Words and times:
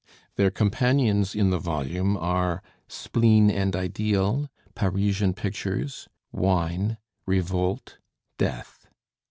Their 0.35 0.49
companions 0.49 1.35
in 1.35 1.51
the 1.51 1.59
volume 1.59 2.17
are: 2.17 2.63
'Spleen 2.87 3.51
and 3.51 3.75
Ideal,' 3.75 4.49
'Parisian 4.73 5.35
Pictures,' 5.35 6.07
'Wine,' 6.31 6.97
'Revolt,' 7.27 7.99
'Death.' 8.39 8.87